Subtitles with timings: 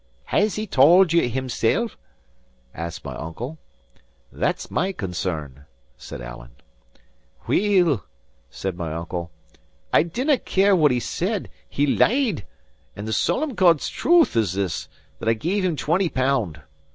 [0.25, 1.89] "Has he tauld ye himsel'?"
[2.73, 3.59] asked my uncle.
[4.31, 6.55] "That's my concern," said Alan.
[7.45, 8.03] "Weel,"
[8.49, 9.29] said my uncle,
[9.93, 12.47] "I dinnae care what he said, he leed,
[12.95, 16.61] and the solemn God's truth is this, that I gave him twenty pound.